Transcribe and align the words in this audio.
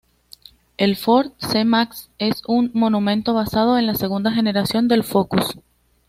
El 0.77 0.95
Ford 0.95 1.31
C-Max 1.37 2.09
es 2.17 2.41
un 2.47 2.71
monovolumen 2.73 3.23
basado 3.23 3.77
en 3.77 3.85
la 3.85 3.93
segunda 3.93 4.31
generación 4.31 4.87
del 4.87 5.03
Focus. 5.03 5.59